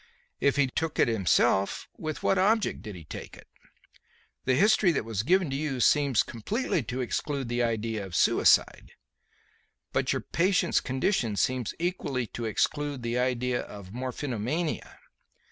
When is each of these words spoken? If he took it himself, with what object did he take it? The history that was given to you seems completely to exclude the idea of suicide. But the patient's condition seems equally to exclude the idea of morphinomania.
If 0.39 0.55
he 0.55 0.65
took 0.65 0.97
it 0.97 1.07
himself, 1.07 1.87
with 1.95 2.23
what 2.23 2.39
object 2.39 2.81
did 2.81 2.95
he 2.95 3.03
take 3.03 3.37
it? 3.37 3.47
The 4.45 4.55
history 4.55 4.91
that 4.93 5.05
was 5.05 5.21
given 5.21 5.51
to 5.51 5.55
you 5.55 5.79
seems 5.79 6.23
completely 6.23 6.81
to 6.81 7.01
exclude 7.01 7.49
the 7.49 7.61
idea 7.61 8.03
of 8.03 8.15
suicide. 8.15 8.93
But 9.93 10.07
the 10.09 10.19
patient's 10.21 10.81
condition 10.81 11.35
seems 11.35 11.75
equally 11.77 12.25
to 12.25 12.45
exclude 12.45 13.03
the 13.03 13.19
idea 13.19 13.61
of 13.61 13.91
morphinomania. 13.93 14.95